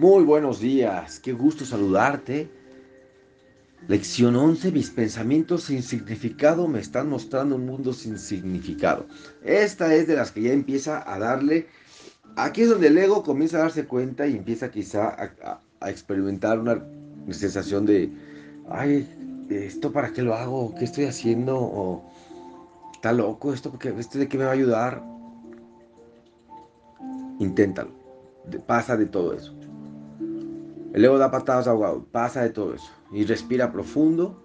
[0.00, 2.48] Muy buenos días, qué gusto saludarte.
[3.86, 9.04] Lección 11, mis pensamientos sin significado me están mostrando un mundo sin significado.
[9.44, 11.66] Esta es de las que ya empieza a darle,
[12.34, 16.58] aquí es donde el ego comienza a darse cuenta y empieza quizá a, a experimentar
[16.58, 16.82] una
[17.28, 18.10] sensación de,
[18.70, 19.06] ay,
[19.50, 20.74] ¿esto para qué lo hago?
[20.76, 21.58] ¿Qué estoy haciendo?
[21.58, 22.10] ¿O
[22.94, 23.52] está loco?
[23.52, 25.04] ¿Esto, porque, ¿Esto de qué me va a ayudar?
[27.38, 27.90] Inténtalo.
[28.66, 29.60] Pasa de todo eso.
[30.92, 32.04] El ego da patadas ahogado.
[32.10, 32.90] Pasa de todo eso.
[33.12, 34.40] Y respira profundo.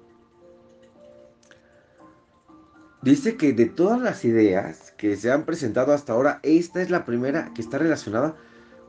[3.02, 7.06] Dice que de todas las ideas que se han presentado hasta ahora, esta es la
[7.06, 8.36] primera que está relacionada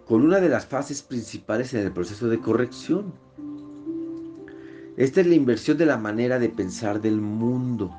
[0.06, 3.12] con una de las fases principales en el proceso de corrección.
[4.97, 7.95] Esta es la inversión de la manera de pensar del mundo.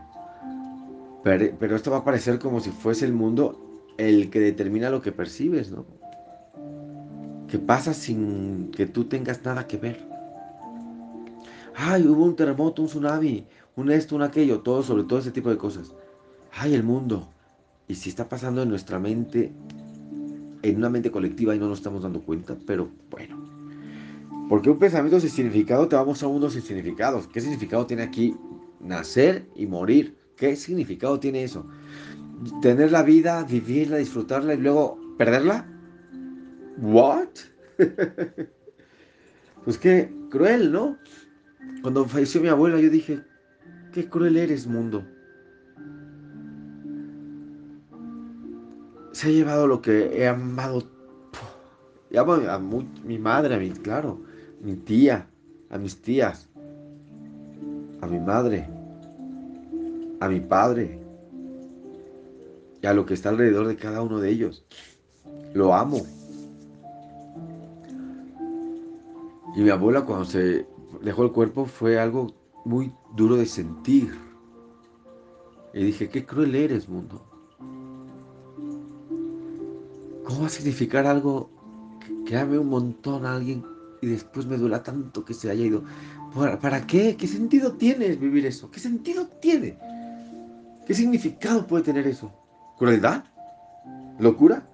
[1.24, 3.60] Pero, esto va a parecer como si fuese el mundo
[3.98, 5.86] el que determina lo que percibes, ¿no?
[7.48, 10.08] Que pasa sin que tú tengas nada que ver.
[11.76, 13.46] Ay, hubo un terremoto, un tsunami,
[13.76, 15.94] un esto, un aquello, todo sobre todo ese tipo de cosas.
[16.52, 17.30] Ay, el mundo.
[17.88, 19.54] Y si está pasando en nuestra mente,
[20.62, 23.48] en una mente colectiva y no nos estamos dando cuenta, pero bueno.
[24.50, 27.22] Porque un pensamiento sin significado te va a mostrar un mundo sin significado.
[27.32, 28.36] ¿Qué significado tiene aquí
[28.80, 30.18] nacer y morir?
[30.36, 31.66] ¿Qué significado tiene eso?
[32.62, 35.68] Tener la vida, vivirla, disfrutarla y luego perderla.
[36.78, 37.30] ¿What?
[39.64, 40.98] pues qué cruel, ¿no?
[41.82, 43.22] Cuando falleció mi abuela yo dije,
[43.94, 45.04] qué cruel eres, mundo.
[49.12, 50.84] Se ha llevado lo que he amado.
[52.18, 52.60] Amo a
[53.04, 54.22] mi madre, a mi, claro
[54.62, 55.28] mi tía,
[55.70, 56.48] a mis tías,
[58.02, 58.68] a mi madre,
[60.20, 61.00] a mi padre
[62.82, 64.66] y a lo que está alrededor de cada uno de ellos.
[65.54, 66.02] Lo amo.
[69.58, 70.68] Y mi abuela cuando se
[71.02, 72.32] dejó el cuerpo fue algo
[72.64, 74.16] muy duro de sentir.
[75.74, 77.26] Y dije, qué cruel eres, mundo.
[80.24, 81.50] ¿Cómo va a significar algo
[82.24, 83.66] que ame un montón a alguien
[84.00, 85.84] y después me duela tanto que se haya ido.
[86.62, 87.18] ¿Para, qué?
[87.18, 88.70] ¿Qué sentido tiene vivir eso?
[88.70, 89.80] ¿Qué sentido tiene?
[90.86, 92.32] ¿Qué significado puede tener eso?
[92.78, 93.24] ¿Crueldad?
[94.20, 94.70] ¿Locura?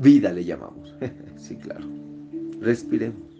[0.00, 0.92] Vida le llamamos.
[1.36, 1.86] sí, claro.
[2.60, 3.36] Respiremos.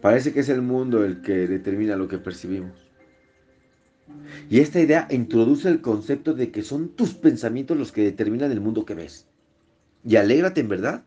[0.00, 2.72] Parece que es el mundo el que determina lo que percibimos.
[4.50, 8.60] Y esta idea introduce el concepto de que son tus pensamientos los que determinan el
[8.60, 9.26] mundo que ves.
[10.04, 11.04] Y alégrate en verdad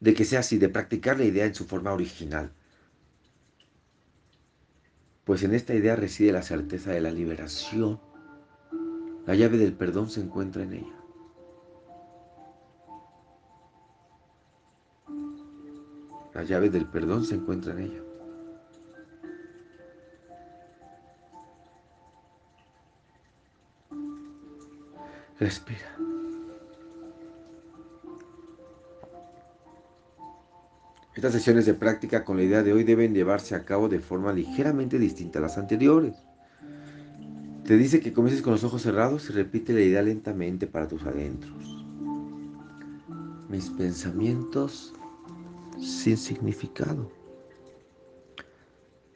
[0.00, 2.50] de que sea así, de practicar la idea en su forma original.
[5.24, 8.00] Pues en esta idea reside la certeza de la liberación.
[9.26, 11.01] La llave del perdón se encuentra en ella.
[16.34, 18.02] La llave del perdón se encuentra en ella.
[25.38, 25.96] Respira.
[31.14, 34.32] Estas sesiones de práctica con la idea de hoy deben llevarse a cabo de forma
[34.32, 36.14] ligeramente distinta a las anteriores.
[37.64, 41.02] Te dice que comiences con los ojos cerrados y repite la idea lentamente para tus
[41.02, 41.84] adentros.
[43.48, 44.94] Mis pensamientos
[45.82, 47.10] sin significado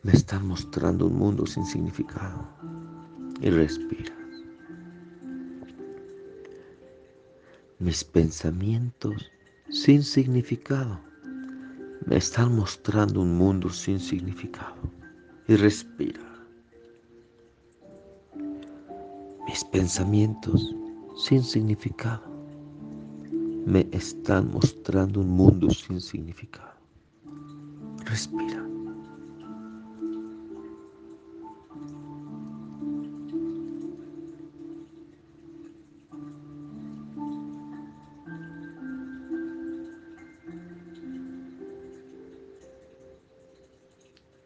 [0.02, 2.46] me están mostrando un mundo sin significado.
[3.40, 4.16] Y respiras.
[7.78, 9.30] Mis pensamientos
[9.68, 11.00] sin significado
[12.06, 14.76] me están mostrando un mundo sin significado.
[15.48, 16.20] Y respira.
[19.46, 20.74] Mis pensamientos
[21.16, 22.35] sin significado
[23.66, 26.70] me están mostrando un mundo sin significado.
[28.04, 28.64] Respira.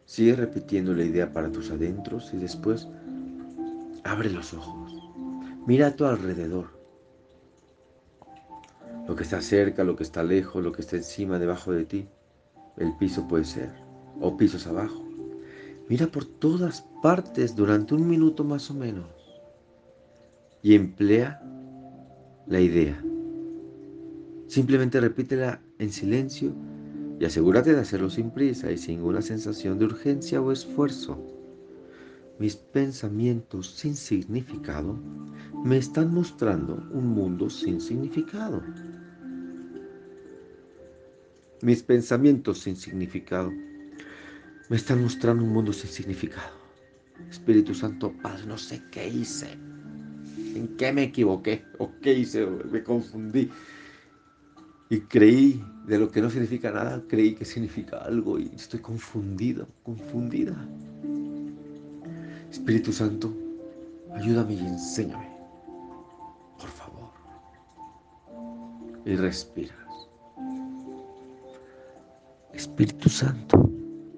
[0.05, 2.87] Sigue repitiendo la idea para tus adentros y después
[4.03, 4.93] abre los ojos.
[5.67, 6.80] Mira a tu alrededor.
[9.11, 12.07] Lo que está cerca, lo que está lejos, lo que está encima, debajo de ti.
[12.77, 13.69] El piso puede ser.
[14.21, 15.03] O pisos abajo.
[15.89, 19.09] Mira por todas partes durante un minuto más o menos.
[20.63, 21.43] Y emplea
[22.47, 23.03] la idea.
[24.47, 26.53] Simplemente repítela en silencio
[27.19, 31.21] y asegúrate de hacerlo sin prisa y sin una sensación de urgencia o esfuerzo.
[32.39, 34.97] Mis pensamientos sin significado
[35.65, 38.63] me están mostrando un mundo sin significado.
[41.61, 43.51] Mis pensamientos sin significado
[44.69, 46.55] me están mostrando un mundo sin significado.
[47.29, 49.51] Espíritu Santo, Padre, no sé qué hice.
[50.55, 51.63] ¿En qué me equivoqué?
[51.77, 52.47] ¿O qué hice?
[52.47, 53.51] Me confundí.
[54.89, 59.67] Y creí de lo que no significa nada, creí que significa algo y estoy confundido,
[59.83, 60.55] confundida.
[62.49, 63.31] Espíritu Santo,
[64.15, 65.29] ayúdame y enséñame,
[66.57, 67.11] por favor.
[69.05, 69.90] Y respiras.
[72.61, 73.71] Espíritu Santo,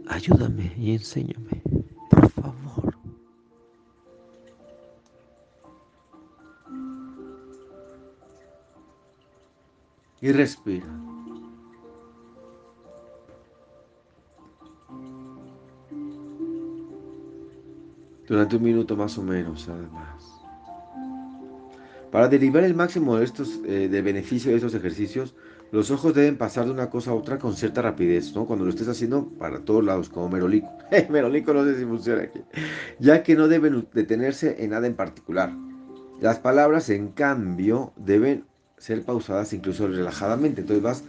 [0.06, 1.64] ayúdame y enséñame,
[2.10, 2.94] por favor.
[10.20, 10.88] Y respira.
[18.28, 20.43] durante un minuto más o menos, además.
[22.14, 25.34] Para derivar el máximo de estos eh, beneficio de estos ejercicios,
[25.72, 28.46] los ojos deben pasar de una cosa a otra con cierta rapidez, ¿no?
[28.46, 30.70] Cuando lo estés haciendo para todos lados, como merolico.
[31.10, 32.42] merolico no sé si funciona aquí.
[33.00, 35.52] Ya que no deben detenerse en nada en particular.
[36.22, 38.46] Las palabras, en cambio, deben
[38.78, 40.62] ser pausadas incluso relajadamente.
[40.62, 41.04] Entonces vas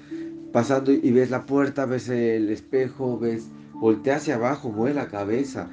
[0.55, 5.69] pasando y ves la puerta, ves el espejo, ves, voltea hacia abajo, mueve la cabeza,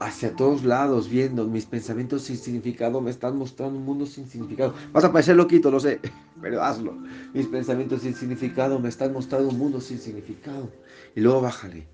[0.00, 4.74] hacia todos lados, viendo mis pensamientos sin significado, me están mostrando un mundo sin significado.
[4.92, 6.00] Vas a parecer loquito, lo sé,
[6.40, 6.94] pero hazlo.
[7.34, 10.72] Mis pensamientos sin significado me están mostrando un mundo sin significado.
[11.14, 11.86] Y luego bájale.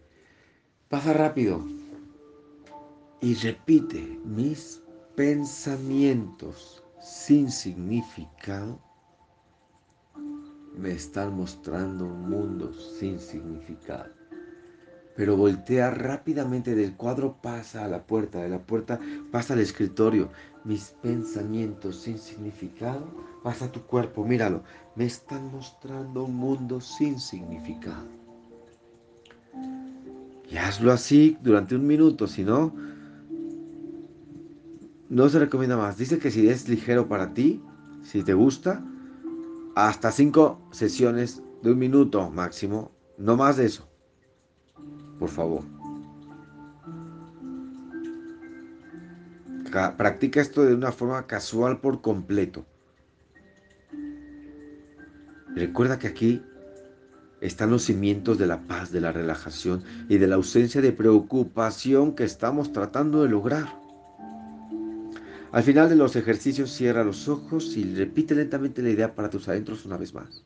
[0.89, 1.65] Pasa rápido.
[3.21, 4.81] Y repite, mis
[5.17, 8.81] pensamientos sin significado
[10.77, 14.26] me están mostrando un mundo sin significado
[15.17, 19.01] pero voltea rápidamente del cuadro, pasa a la puerta, de la puerta
[19.33, 20.29] pasa al escritorio.
[20.65, 23.07] Mis pensamientos sin significado,
[23.43, 24.63] pasa a tu cuerpo, míralo,
[24.95, 28.07] me están mostrando un mundo sin significado.
[30.51, 32.75] Y hazlo así durante un minuto, si no,
[35.09, 35.97] no se recomienda más.
[35.97, 37.63] Dice que si es ligero para ti,
[38.03, 38.85] si te gusta,
[39.77, 43.89] hasta cinco sesiones de un minuto máximo, no más de eso
[45.19, 45.63] por favor.
[49.97, 52.65] Practica esto de una forma casual por completo.
[55.55, 56.43] Recuerda que aquí
[57.41, 62.15] están los cimientos de la paz, de la relajación y de la ausencia de preocupación
[62.15, 63.67] que estamos tratando de lograr.
[65.53, 69.49] Al final de los ejercicios cierra los ojos y repite lentamente la idea para tus
[69.49, 70.45] adentros una vez más.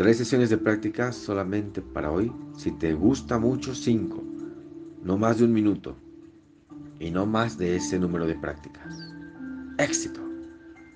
[0.00, 2.32] Tres sesiones de práctica solamente para hoy.
[2.56, 4.24] Si te gusta mucho, cinco.
[5.04, 5.94] No más de un minuto.
[6.98, 8.96] Y no más de ese número de prácticas.
[9.76, 10.29] Éxito.